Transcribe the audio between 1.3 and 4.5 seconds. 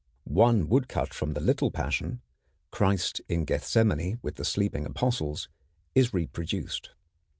the Little Passion, Christ in Gethsemane with the